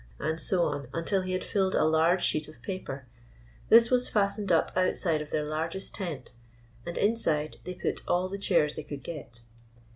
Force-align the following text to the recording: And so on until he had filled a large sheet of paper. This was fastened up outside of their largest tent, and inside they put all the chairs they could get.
And 0.19 0.41
so 0.41 0.63
on 0.63 0.87
until 0.95 1.21
he 1.21 1.33
had 1.33 1.43
filled 1.43 1.75
a 1.75 1.83
large 1.85 2.23
sheet 2.25 2.47
of 2.47 2.59
paper. 2.63 3.05
This 3.69 3.91
was 3.91 4.09
fastened 4.09 4.51
up 4.51 4.71
outside 4.75 5.21
of 5.21 5.29
their 5.29 5.45
largest 5.45 5.93
tent, 5.93 6.33
and 6.87 6.97
inside 6.97 7.57
they 7.65 7.75
put 7.75 8.01
all 8.07 8.27
the 8.27 8.39
chairs 8.39 8.73
they 8.73 8.81
could 8.81 9.03
get. 9.03 9.41